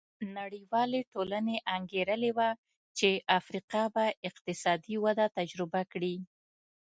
نړیوالې 0.37 1.01
ټولنې 1.11 1.55
انګېرلې 1.75 2.31
وه 2.37 2.49
چې 2.97 3.09
افریقا 3.39 3.83
به 3.93 4.05
اقتصادي 4.29 4.95
وده 5.05 5.25
تجربه 5.37 5.81
کړي. 5.91 6.15